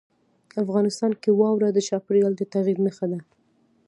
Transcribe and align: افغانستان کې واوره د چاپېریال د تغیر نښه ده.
افغانستان 0.63 1.11
کې 1.21 1.29
واوره 1.39 1.69
د 1.73 1.79
چاپېریال 1.87 2.33
د 2.37 2.41
تغیر 2.53 2.77
نښه 2.85 3.05
ده. 3.11 3.19